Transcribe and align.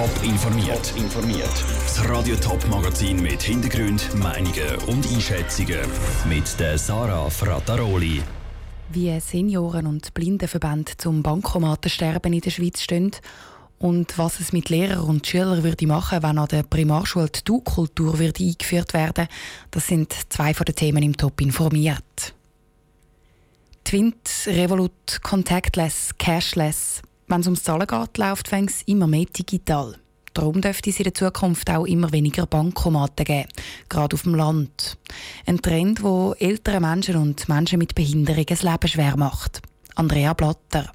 Top 0.00 0.24
informiert. 0.24 0.94
informiert. 0.96 1.64
Das 1.84 2.08
Radio 2.08 2.34
Top 2.36 2.66
Magazin 2.70 3.20
mit 3.20 3.42
Hintergrund, 3.42 4.08
Meinungen 4.14 4.76
und 4.86 5.06
Einschätzungen 5.12 5.80
mit 6.26 6.58
der 6.58 6.78
Sarah 6.78 7.28
Frataroli. 7.28 8.22
Wie 8.88 9.20
Senioren 9.20 9.86
und 9.86 10.14
Blindenverbände 10.14 10.92
zum 10.96 11.22
Bankomatensterben 11.22 12.32
in 12.32 12.40
der 12.40 12.48
Schweiz 12.48 12.80
stehen 12.80 13.10
und 13.78 14.16
was 14.16 14.40
es 14.40 14.54
mit 14.54 14.70
Lehrern 14.70 15.04
und 15.04 15.26
Schülern 15.26 15.64
würde 15.64 15.86
machen, 15.86 16.22
wenn 16.22 16.38
an 16.38 16.48
der 16.48 16.62
Primarschule 16.62 17.28
die 17.28 17.44
Du-Kultur 17.44 18.18
eingeführt 18.18 18.94
werden, 18.94 19.28
das 19.70 19.86
sind 19.86 20.14
zwei 20.30 20.54
von 20.54 20.64
den 20.64 20.76
Themen 20.76 21.02
im 21.02 21.14
Top 21.14 21.38
informiert. 21.42 22.32
Twint, 23.84 24.30
Revolut, 24.46 25.20
Contactless, 25.22 26.12
Cashless. 26.16 27.02
Wenn 27.30 27.42
es 27.42 27.46
ums 27.46 27.62
Zahlen 27.62 27.86
geht, 27.86 28.18
läuft 28.18 28.52
es 28.52 28.82
immer 28.86 29.06
mehr 29.06 29.24
digital. 29.24 29.94
Darum 30.34 30.60
dürfte 30.60 30.90
es 30.90 30.98
in 30.98 31.04
der 31.04 31.14
Zukunft 31.14 31.70
auch 31.70 31.86
immer 31.86 32.10
weniger 32.10 32.44
Bankomaten 32.44 33.24
geben, 33.24 33.48
gerade 33.88 34.14
auf 34.14 34.22
dem 34.22 34.34
Land. 34.34 34.98
Ein 35.46 35.62
Trend, 35.62 36.00
der 36.02 36.34
ältere 36.40 36.80
Menschen 36.80 37.14
und 37.14 37.48
Menschen 37.48 37.78
mit 37.78 37.94
Behinderung 37.94 38.46
das 38.46 38.64
Leben 38.64 38.88
schwer 38.88 39.16
macht. 39.16 39.62
Andrea 39.94 40.34
Blatter. 40.34 40.90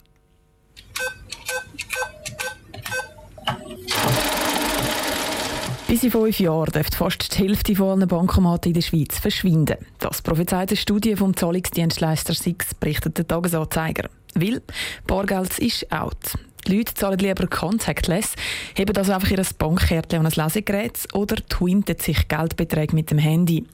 Bis 5.88 6.04
in 6.04 6.12
fünf 6.12 6.38
Jahren 6.42 6.72
dürfte 6.74 6.98
fast 6.98 7.34
die 7.34 7.44
Hälfte 7.44 7.76
von 7.78 7.92
allen 7.92 8.10
Bankomaten 8.10 8.72
in 8.72 8.74
der 8.74 8.82
Schweiz 8.82 9.20
verschwinden. 9.20 9.78
Das 10.00 10.22
prophezeit 10.22 10.70
eine 10.70 10.76
Studie 10.78 11.16
vom 11.16 11.34
Zahlungsdienstleister 11.34 12.34
SIX, 12.34 12.74
berichtet 12.74 13.18
der 13.20 13.26
Tagesanzeiger. 13.26 14.10
Weil 14.36 14.62
Bargeld 15.08 15.58
ist 15.60 15.92
out. 15.92 16.36
Die 16.68 16.78
Leute 16.78 16.96
zahlen 16.96 17.20
lieber 17.20 17.46
contactless, 17.46 18.34
haben 18.78 18.98
also 18.98 19.14
einfach 19.14 19.30
ihr 19.30 19.46
Bankkärtchen 19.58 20.20
und 20.20 20.26
ein 20.26 20.44
Lesegerät 20.46 20.98
oder 21.14 21.36
twinten 21.36 21.98
sich 22.00 22.28
Geldbeträge 22.28 22.96
mit 22.96 23.12
dem 23.12 23.20
Handy. 23.20 23.66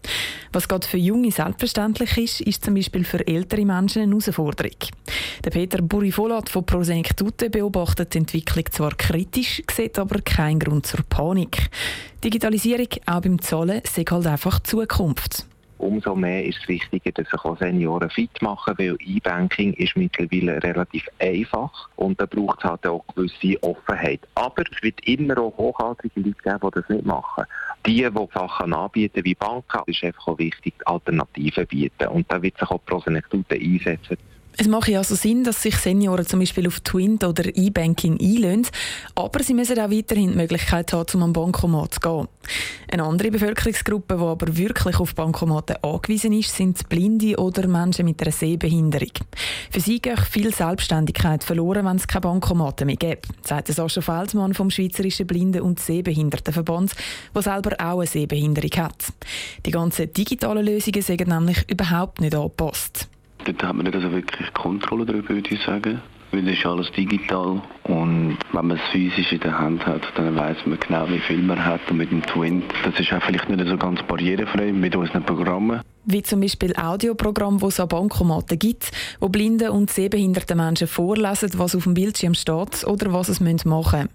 Was 0.51 0.67
gerade 0.67 0.85
für 0.85 0.97
Junge 0.97 1.31
selbstverständlich 1.31 2.17
ist, 2.17 2.41
ist 2.41 2.65
zum 2.65 2.73
Beispiel 2.73 3.05
für 3.05 3.25
ältere 3.25 3.65
Menschen 3.65 4.01
eine 4.01 4.11
Herausforderung. 4.11 4.75
Der 5.45 5.51
Peter 5.51 5.81
Burifolat 5.81 6.49
von 6.49 6.65
Prosenektute 6.65 7.49
beobachtet 7.49 8.13
die 8.13 8.17
Entwicklung 8.17 8.65
zwar 8.69 8.93
kritisch, 8.95 9.63
sieht 9.71 9.97
aber 9.97 10.19
keinen 10.21 10.59
Grund 10.59 10.85
zur 10.85 11.03
Panik. 11.07 11.69
Digitalisierung 12.23 12.89
auch 13.05 13.21
beim 13.21 13.41
Zahlen 13.41 13.81
sei 13.89 14.03
halt 14.03 14.27
einfach 14.27 14.59
Zukunft 14.59 15.45
umso 15.81 16.15
mehr 16.15 16.45
ist 16.45 16.59
es 16.61 16.67
wichtiger, 16.67 17.11
dass 17.11 17.29
sich 17.29 17.43
auch 17.43 17.57
Senioren 17.57 18.09
fit 18.09 18.41
machen, 18.41 18.75
weil 18.77 18.97
E-Banking 18.99 19.73
ist 19.73 19.97
mittlerweile 19.97 20.61
relativ 20.63 21.05
einfach 21.19 21.89
und 21.95 22.19
da 22.19 22.25
braucht 22.25 22.59
es 22.59 22.69
halt 22.69 22.85
auch 22.87 23.03
gewisse 23.15 23.61
Offenheit. 23.63 24.21
Aber 24.35 24.63
es 24.71 24.83
wird 24.83 25.05
immer 25.07 25.37
auch 25.37 25.57
hochhaltige 25.57 26.19
Leute 26.19 26.35
geben, 26.43 26.59
die 26.63 26.79
das 26.79 26.89
nicht 26.89 27.05
machen. 27.05 27.45
Die, 27.85 28.07
die 28.09 28.27
Sachen 28.33 28.73
anbieten 28.73 29.23
wie 29.23 29.35
Banken, 29.35 29.81
ist 29.87 30.03
einfach 30.03 30.27
auch 30.27 30.37
wichtig, 30.37 30.73
Alternativen 30.85 31.65
bieten 31.67 32.07
und 32.07 32.31
da 32.31 32.41
wird 32.41 32.57
sich 32.57 32.69
auch 32.69 32.83
Prosenektute 32.85 33.55
einsetzen. 33.55 34.17
Es 34.57 34.67
macht 34.67 34.93
also 34.93 35.15
Sinn, 35.15 35.43
dass 35.43 35.61
sich 35.61 35.75
Senioren 35.77 36.25
zum 36.25 36.39
Beispiel 36.39 36.67
auf 36.67 36.81
Twint 36.81 37.23
oder 37.23 37.45
E-Banking 37.45 38.19
einlösen, 38.19 38.67
aber 39.15 39.41
sie 39.43 39.53
müssen 39.53 39.79
auch 39.79 39.89
weiterhin 39.89 40.31
die 40.31 40.37
Möglichkeit 40.37 40.93
haben, 40.93 41.07
zum 41.07 41.33
Bankomat 41.33 41.95
zu 41.95 41.99
gehen. 41.99 42.27
Eine 42.91 43.03
andere 43.03 43.31
Bevölkerungsgruppe, 43.31 44.17
die 44.17 44.21
aber 44.21 44.57
wirklich 44.57 44.99
auf 44.99 45.15
Bankomaten 45.15 45.77
angewiesen 45.81 46.33
ist, 46.33 46.55
sind 46.55 46.87
Blinde 46.89 47.37
oder 47.37 47.67
Menschen 47.67 48.05
mit 48.05 48.21
einer 48.21 48.31
Sehbehinderung. 48.31 49.11
Für 49.71 49.79
sie 49.79 50.01
geht 50.01 50.19
viel 50.19 50.53
Selbstständigkeit 50.53 51.43
verloren, 51.43 51.85
wenn 51.85 51.95
es 51.95 52.07
keine 52.07 52.21
Bankomaten 52.21 52.87
mehr 52.87 52.97
gibt, 52.97 53.27
sagt 53.47 53.69
Sascha 53.69 54.01
Feldmann 54.01 54.53
vom 54.53 54.69
Schweizerischen 54.69 55.27
Blinden- 55.27 55.61
und 55.61 55.79
Sehbehindertenverband, 55.79 56.91
der 57.33 57.41
selber 57.41 57.75
auch 57.79 57.99
eine 57.99 58.07
Sehbehinderung 58.07 58.71
hat. 58.83 59.05
Die 59.65 59.71
ganzen 59.71 60.11
digitalen 60.11 60.65
Lösungen 60.65 61.01
sind 61.01 61.27
nämlich 61.27 61.69
überhaupt 61.69 62.19
nicht 62.19 62.35
angepasst. 62.35 63.07
Dort 63.45 63.63
hat 63.63 63.75
man 63.75 63.85
nicht 63.85 63.95
also 63.95 64.11
wirklich 64.11 64.53
Kontrolle 64.53 65.05
darüber, 65.05 65.29
würde 65.29 65.53
ich 65.53 65.61
sagen. 65.63 66.01
Weil 66.31 66.47
es 66.47 66.59
ist 66.59 66.65
alles 66.65 66.89
digital 66.93 67.61
und 67.83 68.37
wenn 68.53 68.67
man 68.67 68.77
es 68.77 68.83
physisch 68.91 69.33
in 69.33 69.41
der 69.41 69.59
Hand 69.59 69.85
hat, 69.85 70.01
dann 70.15 70.33
weiß 70.33 70.57
man 70.65 70.79
genau, 70.79 71.09
wie 71.09 71.19
viel 71.19 71.41
man 71.41 71.63
hat. 71.63 71.81
Und 71.89 71.97
mit 71.97 72.09
dem 72.09 72.21
Twin, 72.25 72.63
das 72.85 72.97
ist 72.97 73.11
auch 73.11 73.21
vielleicht 73.21 73.49
nicht 73.49 73.67
so 73.67 73.77
ganz 73.77 74.01
barrierefrei 74.03 74.71
mit 74.71 74.95
unseren 74.95 75.23
Programmen. 75.23 75.81
Wie 76.05 76.23
zum 76.23 76.39
Beispiel 76.39 76.73
Audioprogramm, 76.75 77.61
wo 77.61 77.67
es 77.67 77.81
an 77.81 77.89
Bankomaten 77.89 78.57
gibt, 78.57 78.91
wo 79.19 79.27
blinde 79.27 79.73
und 79.73 79.91
sehbehinderte 79.91 80.55
Menschen 80.55 80.87
vorlesen, 80.87 81.51
was 81.57 81.75
auf 81.75 81.83
dem 81.83 81.95
Bildschirm 81.95 82.33
steht 82.33 82.85
oder 82.87 83.11
was 83.11 83.27
es 83.27 83.41
machen 83.41 83.65
müssen. 83.65 84.09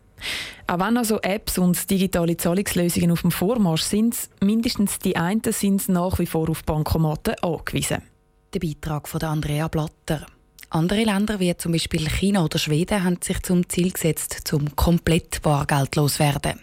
Auch 0.67 0.81
wenn 0.81 0.97
also 0.97 1.21
Apps 1.21 1.59
und 1.59 1.91
digitale 1.91 2.39
Zahlungslösungen 2.39 3.11
auf 3.11 3.21
dem 3.21 3.31
Vormarsch 3.31 3.83
sind, 3.83 4.17
mindestens 4.43 4.99
die 4.99 5.17
einen 5.17 5.43
sind 5.45 5.89
nach 5.91 6.19
wie 6.19 6.27
vor 6.27 6.49
auf 6.49 6.65
Bankomaten 6.65 7.35
angewiesen 7.43 8.03
der 8.53 8.61
Beitrag 8.61 9.09
von 9.09 9.23
Andrea 9.23 9.69
Blatter. 9.69 10.27
Andere 10.71 11.05
Länder 11.05 11.39
wie 11.39 11.57
zum 11.57 11.73
Beispiel 11.73 12.09
China 12.09 12.45
oder 12.45 12.59
Schweden 12.59 13.05
haben 13.05 13.19
sich 13.23 13.41
zum 13.43 13.69
Ziel 13.69 13.93
gesetzt, 13.93 14.41
zum 14.45 14.75
komplett 14.75 15.41
bargeldlos 15.43 16.19
werden. 16.19 16.61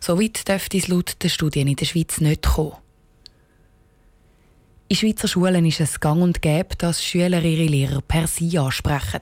Soweit 0.00 0.46
dürfte 0.46 0.76
es 0.76 0.88
laut 0.88 1.22
den 1.22 1.30
Studien 1.30 1.68
in 1.68 1.76
der 1.76 1.86
Schweiz 1.86 2.20
nicht 2.20 2.46
kommen. 2.46 2.76
In 4.88 4.96
Schweizer 4.96 5.28
Schulen 5.28 5.66
ist 5.66 5.80
es 5.80 6.00
gang 6.00 6.22
und 6.22 6.40
gäbe, 6.40 6.76
dass 6.76 7.04
Schüler 7.04 7.42
ihre 7.42 7.70
Lehrer 7.70 8.00
per 8.00 8.26
Sie 8.26 8.58
ansprechen. 8.58 9.20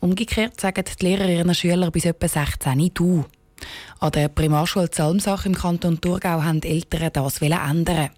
Umgekehrt 0.00 0.60
sagen 0.60 0.84
die 1.00 1.04
Lehrer 1.04 1.28
ihren 1.28 1.54
Schülern 1.54 1.90
bis 1.90 2.04
etwa 2.04 2.28
16 2.28 2.90
«du». 2.92 3.24
An 4.00 4.12
der 4.12 4.28
Primarschule 4.28 4.90
Zalmsach 4.90 5.46
im 5.46 5.54
Kanton 5.54 6.00
Thurgau 6.00 6.42
haben 6.42 6.60
die 6.60 6.68
Eltern 6.68 7.10
das 7.12 7.40
ändern. 7.40 8.10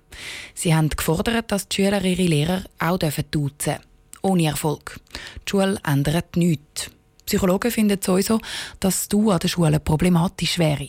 Sie 0.55 0.75
haben 0.75 0.89
gefordert, 0.89 1.51
dass 1.53 1.69
die 1.69 1.77
Schüler 1.77 2.03
ihre 2.05 2.23
Lehrer 2.23 2.63
auch 2.79 2.99
duzen 2.99 3.57
dürfen. 3.65 3.83
Ohne 4.23 4.47
Erfolg. 4.47 4.99
Die 5.47 5.51
Schule 5.51 5.79
ändert 5.85 6.37
nichts. 6.37 6.91
Psychologen 7.27 7.71
finden 7.71 8.01
sowieso, 8.03 8.41
dass 8.81 9.09
du 9.09 9.31
an 9.31 9.39
der 9.39 9.49
Schule 9.49 9.81
problematisch 9.81 10.59
wäre. 10.59 10.89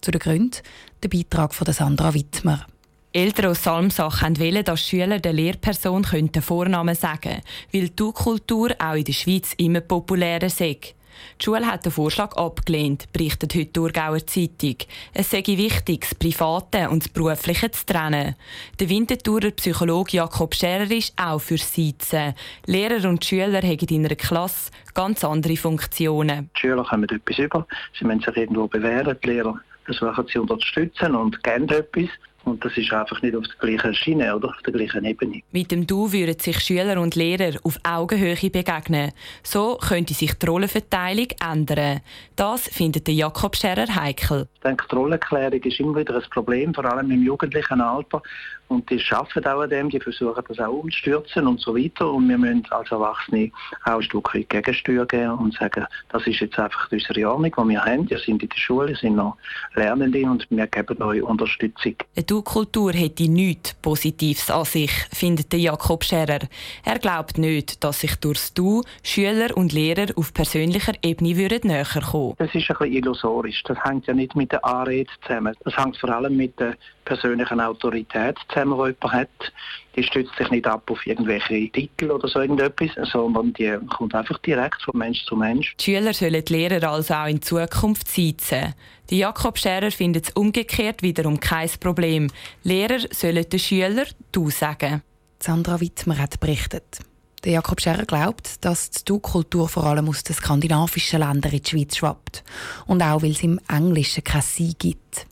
Zu 0.00 0.10
den 0.10 0.20
Gründen 0.20 0.58
der 1.02 1.08
Beitrag 1.08 1.54
von 1.54 1.72
Sandra 1.72 2.14
Wittmer. 2.14 2.66
Eltern 3.12 3.46
aus 3.46 3.64
Salmsach 3.64 4.22
wollen, 4.22 4.64
dass 4.64 4.86
Schüler 4.86 5.18
der 5.18 5.32
Lehrperson 5.32 6.04
Vornamen 6.04 6.94
sagen 6.94 7.20
können, 7.20 7.42
weil 7.72 7.88
die 7.88 8.12
Kultur 8.12 8.70
auch 8.78 8.94
in 8.94 9.04
der 9.04 9.12
Schweiz 9.12 9.54
immer 9.56 9.80
populärer 9.80 10.44
ist. 10.44 10.94
Die 11.40 11.44
Schule 11.44 11.66
hat 11.66 11.84
den 11.84 11.92
Vorschlag 11.92 12.36
abgelehnt, 12.36 13.12
berichtet 13.12 13.54
heute 13.54 13.66
die 13.66 13.72
Thurgauer 13.72 14.26
Zeitung. 14.26 14.76
Es 15.14 15.30
sei 15.30 15.42
wichtig, 15.46 16.00
das 16.00 16.14
Private 16.14 16.88
und 16.90 17.04
das 17.04 17.12
Berufliche 17.12 17.70
zu 17.70 17.86
trennen. 17.86 18.34
Der 18.78 18.88
Winterthurer 18.88 19.50
Psychologe 19.52 20.16
Jakob 20.16 20.54
Scherer 20.54 20.90
ist 20.90 21.14
auch 21.16 21.40
für 21.40 21.58
Sitzen. 21.58 22.34
Lehrer 22.66 23.08
und 23.08 23.24
Schüler 23.24 23.62
haben 23.62 23.86
in 23.88 24.04
einer 24.06 24.16
Klasse 24.16 24.70
ganz 24.94 25.24
andere 25.24 25.56
Funktionen. 25.56 26.50
Die 26.56 26.60
Schüler 26.60 26.84
kommen 26.84 27.08
etwas 27.08 27.38
über, 27.38 27.66
sie 27.98 28.04
müssen 28.04 28.22
sich 28.22 28.36
irgendwo 28.36 28.66
bewähren, 28.66 29.16
die 29.22 29.28
Lehrer 29.28 29.60
versuchen 29.84 30.26
sie 30.28 30.38
unterstützen 30.38 31.14
und 31.14 31.42
geben 31.42 31.68
etwas. 31.68 32.08
Und 32.44 32.64
das 32.64 32.76
ist 32.76 32.92
einfach 32.92 33.20
nicht 33.20 33.36
auf 33.36 33.44
der 33.44 33.68
gleichen 33.68 33.94
Schiene 33.94 34.34
oder 34.34 34.48
auf 34.48 34.62
der 34.64 34.72
gleichen 34.72 35.04
Ebene. 35.04 35.42
Mit 35.52 35.70
dem 35.70 35.86
Du 35.86 36.12
würden 36.12 36.38
sich 36.38 36.60
Schüler 36.60 37.00
und 37.00 37.14
Lehrer 37.14 37.58
auf 37.62 37.78
Augenhöhe 37.82 38.50
begegnen. 38.50 39.12
So 39.42 39.76
könnte 39.76 40.14
sich 40.14 40.34
die 40.34 40.46
Rollenverteilung 40.46 41.28
ändern. 41.44 42.00
Das 42.36 42.68
findet 42.68 43.08
Jakob 43.08 43.56
Scherer 43.56 43.94
heikel. 43.94 44.48
Ich 44.54 44.60
denke, 44.60 44.84
die 44.90 44.94
Rollenklärung 44.94 45.62
ist 45.62 45.80
immer 45.80 45.96
wieder 45.96 46.16
ein 46.16 46.30
Problem, 46.30 46.72
vor 46.72 46.84
allem 46.84 47.10
im 47.10 47.22
jugendlichen 47.22 47.80
Alter. 47.80 48.22
Und 48.68 48.88
die 48.90 49.02
arbeiten 49.10 49.46
auch 49.46 49.62
an 49.62 49.70
dem, 49.70 49.88
die 49.88 49.98
versuchen 49.98 50.44
das 50.46 50.58
auch 50.58 50.72
umzustürzen 50.72 51.46
und 51.46 51.60
so 51.60 51.74
weiter. 51.74 52.10
Und 52.10 52.28
wir 52.28 52.36
müssen 52.36 52.66
als 52.70 52.90
Erwachsene 52.90 53.50
auch 53.84 53.96
ein 53.96 54.02
Stück 54.02 54.34
weit 54.34 54.50
Gegensteuer 54.50 55.06
geben 55.06 55.38
und 55.38 55.54
sagen, 55.54 55.86
das 56.10 56.26
ist 56.26 56.40
jetzt 56.40 56.58
einfach 56.58 56.90
unsere 56.92 57.30
Ordnung, 57.30 57.54
die 57.56 57.68
wir 57.70 57.84
haben. 57.84 58.10
Wir 58.10 58.18
sind 58.18 58.42
in 58.42 58.48
der 58.48 58.56
Schule, 58.56 58.94
sind 58.94 59.16
noch 59.16 59.36
Lernende 59.74 60.22
und 60.24 60.46
wir 60.50 60.66
geben 60.66 61.02
euch 61.02 61.22
Unterstützung. 61.22 61.94
Eine 62.14 62.24
Du-Kultur 62.28 62.92
hätte 62.92 63.26
nichts 63.26 63.72
Positives 63.72 64.50
an 64.50 64.66
sich, 64.66 64.90
findet 65.10 65.54
Jakob 65.54 66.04
Scherer. 66.04 66.40
Er 66.84 66.98
glaubt 66.98 67.38
nicht, 67.38 67.82
dass 67.82 68.00
sich 68.00 68.16
durchs 68.16 68.52
Du 68.52 68.82
Schüler 69.02 69.56
und 69.56 69.72
Lehrer 69.72 70.08
auf 70.14 70.34
persönlicher 70.34 70.92
Ebene 71.00 71.38
würden 71.38 71.70
näher 71.70 71.86
kommen 71.86 72.34
Das 72.36 72.54
ist 72.54 72.70
ein 72.70 72.76
bisschen 72.76 72.92
illusorisch. 72.92 73.62
Das 73.62 73.82
hängt 73.82 74.06
ja 74.08 74.12
nicht 74.12 74.36
mit 74.36 74.52
der 74.52 74.62
Anrede 74.62 75.10
zusammen. 75.22 75.54
Das 75.64 75.74
hängt 75.74 75.96
vor 75.96 76.10
allem 76.10 76.36
mit 76.36 76.60
der 76.60 76.76
persönlichen 77.06 77.62
Autorität 77.62 78.36
zusammen, 78.48 78.76
die 78.78 78.88
jemand 78.88 79.12
hat. 79.14 79.52
Die 79.98 80.04
stützt 80.04 80.36
sich 80.38 80.48
nicht 80.50 80.64
ab 80.64 80.88
auf 80.88 81.04
irgendwelche 81.04 81.68
Titel 81.72 82.12
oder 82.12 82.28
so 82.28 82.40
irgendetwas, 82.40 82.90
sondern 83.10 83.52
die 83.54 83.76
kommt 83.96 84.14
einfach 84.14 84.38
direkt 84.38 84.80
von 84.80 84.96
Mensch 84.96 85.24
zu 85.24 85.34
Mensch. 85.34 85.74
Die 85.76 85.84
Schüler 85.84 86.14
sollen 86.14 86.44
die 86.44 86.52
Lehrer 86.52 86.88
also 86.88 87.14
auch 87.14 87.26
in 87.26 87.42
Zukunft 87.42 88.06
sitzen. 88.06 88.74
Die 89.10 89.18
Jakob 89.18 89.58
Scherer 89.58 89.90
findet 89.90 90.28
es 90.28 90.36
umgekehrt 90.36 91.02
wiederum 91.02 91.40
kein 91.40 91.68
Problem. 91.80 92.30
Lehrer 92.62 93.00
sollen 93.10 93.48
den 93.48 93.58
Schülern 93.58 94.06
«du» 94.30 94.50
sagen. 94.50 95.02
Sandra 95.40 95.80
Wittmer 95.80 96.18
hat 96.18 96.38
berichtet. 96.38 97.00
Der 97.42 97.54
Jakob 97.54 97.80
Scherer 97.80 98.04
glaubt, 98.04 98.64
dass 98.64 98.90
die 98.90 99.04
Du-Kultur 99.04 99.68
vor 99.68 99.84
allem 99.84 100.08
aus 100.08 100.22
den 100.22 100.36
skandinavischen 100.36 101.18
Ländern 101.18 101.52
in 101.52 101.62
die 101.62 101.70
Schweiz 101.70 101.96
schwappt. 101.96 102.44
Und 102.86 103.02
auch, 103.02 103.22
weil 103.22 103.32
es 103.32 103.42
im 103.42 103.58
Englischen 103.68 104.22
kein 104.22 104.42
Sie 104.42 104.74
gibt. 104.78 105.26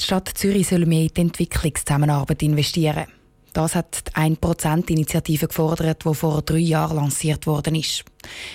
Die 0.00 0.04
Stadt 0.04 0.30
Zürich 0.34 0.68
soll 0.68 0.86
mehr 0.86 1.02
in 1.02 1.08
die 1.08 1.20
Entwicklungszusammenarbeit 1.20 2.42
investieren. 2.42 3.06
Das 3.52 3.76
hat 3.76 4.08
die 4.08 4.20
1%-Initiative 4.20 5.46
gefordert, 5.46 6.04
die 6.04 6.14
vor 6.14 6.42
drei 6.42 6.58
Jahren 6.58 6.96
lanciert 6.96 7.46
worden 7.46 7.76
ist. 7.76 8.04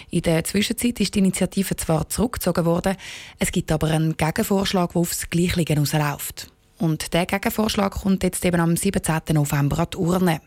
In 0.10 0.24
der 0.24 0.44
Zwischenzeit 0.44 1.00
ist 1.00 1.16
die 1.16 1.20
Initiative 1.20 1.78
zwar 1.78 2.10
zurückgezogen 2.10 2.66
worden, 2.66 2.98
es 3.40 3.54
gibt 3.54 3.72
aber 3.72 3.88
einen 3.88 4.18
Gegenvorschlag, 4.18 4.92
der 4.92 5.02
aufs 5.02 5.30
Gleiche 5.30 5.64
hinausläuft. 5.66 6.52
Und 6.80 7.14
der 7.14 7.26
Gegenvorschlag 7.26 7.94
kommt 7.94 8.24
jetzt 8.24 8.44
eben 8.44 8.60
am 8.60 8.76
17. 8.76 9.22
November 9.32 9.80
an 9.80 9.88
die 9.94 9.98
Urne. 9.98 10.42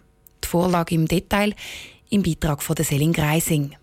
Die 0.45 0.49
Vorlage 0.49 0.95
im 0.95 1.09
Detail 1.09 1.55
im 2.11 2.23
Beitrag 2.23 2.63
von 2.63 2.77
der 2.77 2.85
Selin 2.85 3.15
Greising. 3.15 3.75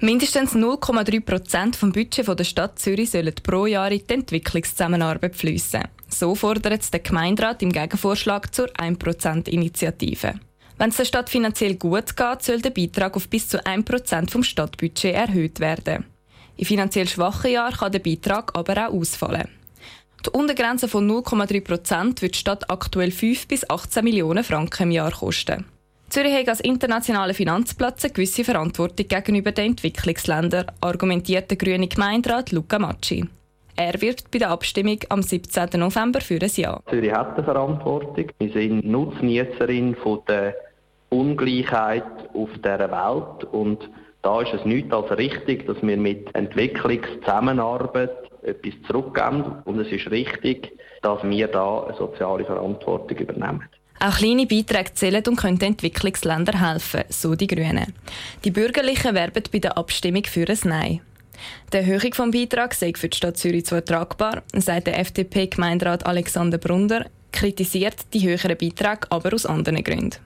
Mindestens 0.00 0.54
0,3 0.54 1.20
Prozent 1.20 1.76
vom 1.76 1.92
Budget 1.92 2.26
der 2.38 2.44
Stadt 2.44 2.80
Zürich 2.80 3.10
sollen 3.10 3.34
pro 3.42 3.66
Jahr 3.66 3.92
in 3.92 4.02
die 4.06 4.14
Entwicklungszusammenarbeit 4.14 5.36
fließen. 5.36 5.84
So 6.08 6.34
fordert 6.34 6.82
es 6.82 6.90
der 6.90 7.00
Gemeinderat 7.00 7.62
im 7.62 7.72
Gegenvorschlag 7.72 8.54
zur 8.54 8.68
1%-Initiative. 8.68 10.34
Wenn 10.78 10.90
es 10.90 10.96
der 10.96 11.04
Stadt 11.04 11.30
finanziell 11.30 11.76
gut 11.76 12.16
geht, 12.16 12.42
soll 12.42 12.60
der 12.60 12.70
Beitrag 12.70 13.16
auf 13.16 13.28
bis 13.28 13.48
zu 13.48 13.64
1% 13.64 14.30
vom 14.30 14.42
Stadtbudget 14.42 15.14
erhöht 15.14 15.60
werden. 15.60 16.04
In 16.56 16.66
finanziell 16.66 17.08
schwachen 17.08 17.50
Jahren 17.50 17.76
kann 17.76 17.92
der 17.92 17.98
Beitrag 17.98 18.56
aber 18.56 18.88
auch 18.88 18.92
ausfallen. 18.92 19.48
Die 20.24 20.30
Untergrenze 20.30 20.88
von 20.88 21.08
0,3% 21.08 22.20
wird 22.20 22.34
die 22.34 22.38
Stadt 22.38 22.68
aktuell 22.70 23.10
5 23.10 23.46
bis 23.46 23.68
18 23.68 24.02
Millionen 24.04 24.44
Franken 24.44 24.84
im 24.84 24.90
Jahr 24.90 25.12
kosten. 25.12 25.64
Zürich 26.08 26.34
hat 26.34 26.48
als 26.48 26.60
internationaler 26.60 27.34
Finanzplatz 27.34 28.04
eine 28.04 28.12
gewisse 28.12 28.44
Verantwortung 28.44 29.08
gegenüber 29.08 29.52
den 29.52 29.72
Entwicklungsländern, 29.72 30.66
argumentiert 30.80 31.50
der 31.50 31.58
grüne 31.58 31.88
Gemeinderat 31.88 32.52
Luca 32.52 32.78
Macci. 32.78 33.24
Er 33.78 34.00
wirbt 34.00 34.30
bei 34.30 34.38
der 34.38 34.50
Abstimmung 34.50 34.98
am 35.10 35.20
17. 35.20 35.78
November 35.78 36.22
für 36.22 36.40
ein 36.40 36.50
Ja. 36.56 36.80
Zürich 36.88 37.12
hat 37.12 37.36
eine 37.36 37.44
Verantwortung. 37.44 38.24
Wir 38.38 38.52
sind 38.52 38.86
Nutznießerin 38.86 39.94
von 39.96 40.20
der 40.26 40.54
Ungleichheit 41.10 42.04
auf 42.32 42.48
dieser 42.56 42.90
Welt 42.90 43.44
und 43.52 43.90
da 44.22 44.40
ist 44.40 44.54
es 44.54 44.64
nichts 44.64 44.92
als 44.92 45.10
richtig, 45.18 45.66
dass 45.66 45.76
wir 45.82 45.96
mit 45.98 46.34
Entwicklungszusammenarbeit 46.34 48.10
etwas 48.42 48.72
zurückgeben 48.86 49.44
und 49.66 49.78
es 49.78 49.92
ist 49.92 50.10
richtig, 50.10 50.72
dass 51.02 51.22
wir 51.22 51.48
da 51.48 51.84
eine 51.84 51.96
soziale 51.98 52.46
Verantwortung 52.46 53.18
übernehmen. 53.18 53.64
Auch 54.00 54.16
kleine 54.16 54.46
Beiträge 54.46 54.94
zählen 54.94 55.22
und 55.28 55.36
können 55.36 55.60
Entwicklungsländern 55.60 56.66
helfen, 56.66 57.04
so 57.08 57.34
die 57.34 57.46
Grünen. 57.46 57.94
Die 58.44 58.50
Bürgerlichen 58.50 59.14
werben 59.14 59.42
bei 59.52 59.58
der 59.58 59.76
Abstimmung 59.76 60.24
für 60.24 60.48
ein 60.48 60.58
Nein. 60.64 61.00
Die 61.72 61.76
Erhöhung 61.78 62.10
des 62.10 62.30
Beitrags 62.30 62.80
sei 62.80 62.92
für 62.94 63.08
die 63.08 63.16
Stadt 63.16 63.36
Zürich 63.36 63.66
zwar 63.66 63.84
tragbar, 63.84 64.42
sagt 64.54 64.86
der 64.86 64.98
FDP-Gemeinderat 64.98 66.06
Alexander 66.06 66.58
Brunder, 66.58 67.06
kritisiert 67.32 67.96
die 68.12 68.26
höheren 68.26 68.56
Beiträge 68.56 69.06
aber 69.10 69.34
aus 69.34 69.46
anderen 69.46 69.82
Gründen. 69.84 70.16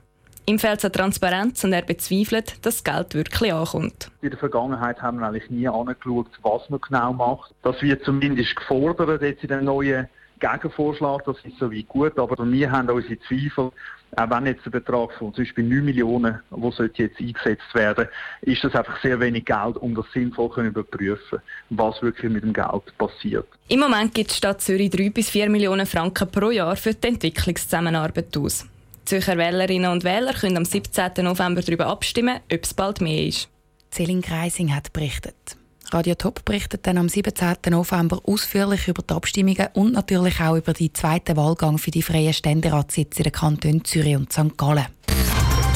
Ihm 0.47 0.59
fehlt 0.59 0.79
es 0.79 0.85
an 0.85 0.93
Transparenz 0.93 1.63
und 1.65 1.73
er 1.73 1.83
bezweifelt, 1.83 2.65
dass 2.65 2.83
das 2.83 2.85
Geld 2.85 3.15
wirklich 3.15 3.53
ankommt. 3.53 4.11
In 4.21 4.31
der 4.31 4.39
Vergangenheit 4.39 5.01
haben 5.01 5.21
wir 5.21 5.29
eigentlich 5.29 5.51
nie 5.51 5.69
angeschaut, 5.69 6.27
was 6.43 6.69
man 6.71 6.81
genau 6.81 7.13
macht. 7.13 7.55
Das 7.63 7.81
wird 7.83 8.05
zumindest 8.05 8.57
gefordert 8.57 9.23
jetzt 9.23 9.43
in 9.43 9.49
den 9.49 9.65
neuen 9.65 10.09
Gegenvorschlag, 10.41 11.25
das 11.25 11.37
ist 11.45 11.59
soweit 11.59 11.89
gut, 11.89 12.19
aber 12.19 12.51
wir 12.51 12.71
haben 12.71 12.89
unsere 12.89 13.19
Zweifel, 13.21 13.71
auch 14.17 14.31
wenn 14.31 14.47
jetzt 14.47 14.65
der 14.65 14.71
Betrag 14.71 15.13
von 15.13 15.33
zum 15.35 15.45
Beispiel 15.45 15.65
9 15.65 15.85
Millionen, 15.85 16.41
wo 16.51 16.71
sollte 16.71 17.05
jetzt 17.05 17.21
eingesetzt 17.21 17.75
werden, 17.75 18.09
ist 18.43 18.65
das 18.65 18.75
einfach 18.75 19.01
sehr 19.03 19.21
wenig 19.21 19.45
Geld, 19.45 19.77
um 19.77 19.95
das 19.95 20.07
sinnvoll 20.13 20.51
zu 20.53 20.63
überprüfen, 20.63 21.39
was 21.71 22.03
wirklich 22.03 22.33
mit 22.33 22.43
dem 22.43 22.53
Geld 22.53 22.99
passiert. 22.99 23.47
Im 23.69 23.81
Moment 23.81 24.15
gibt 24.15 24.31
die 24.31 24.35
Stadt 24.35 24.61
Zürich 24.61 24.91
3 24.91 25.11
bis 25.11 25.31
4 25.31 25.49
Millionen 25.49 25.87
Franken 25.87 26.31
pro 26.31 26.51
Jahr 26.51 26.75
für 26.75 26.95
die 26.95 27.09
Entwicklungszusammenarbeit 27.09 28.37
aus. 28.37 28.67
Die 29.03 29.05
Zürcher 29.05 29.39
Wählerinnen 29.39 29.93
und 29.93 30.05
Wähler 30.05 30.35
können 30.35 30.57
am 30.57 30.65
17. 30.65 31.25
November 31.25 31.63
darüber 31.63 31.87
abstimmen, 31.87 32.41
ob 32.53 32.65
es 32.65 32.75
bald 32.75 33.01
mehr 33.01 33.27
ist. 33.27 33.49
Celine 33.91 34.21
Greising 34.21 34.75
hat 34.75 34.93
berichtet. 34.93 35.60
Radio 35.93 36.15
Top 36.15 36.45
berichtet 36.45 36.87
dann 36.87 36.99
am 36.99 37.09
17. 37.09 37.57
November 37.71 38.21
ausführlich 38.25 38.87
über 38.89 39.03
die 39.03 39.13
Abstimmungen 39.15 39.69
und 39.75 39.93
natürlich 39.93 40.41
auch 40.41 40.57
über 40.57 40.73
den 40.73 40.95
zweiten 40.95 41.37
Wahlgang 41.37 41.79
für 41.79 41.91
die 41.91 42.03
freien 42.03 42.33
Ständeratssitze 42.33 43.21
in 43.21 43.25
den 43.25 43.33
Kantonen 43.33 43.85
Zürich 43.85 44.17
und 44.17 44.33
St. 44.33 44.57
Gallen. 44.57 44.87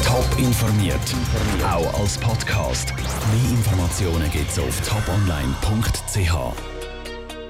Top 0.05 0.38
informiert, 0.38 1.00
auch 1.64 2.00
als 2.00 2.19
Podcast. 2.19 2.94
Mehr 2.96 3.50
Informationen 3.50 4.31
gibt 4.31 4.50
es 4.50 4.58
auf 4.58 4.81
toponline.ch. 4.88 6.74